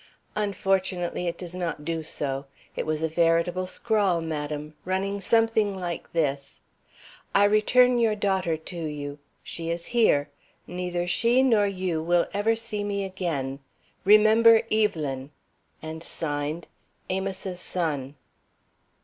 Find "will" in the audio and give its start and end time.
12.01-12.25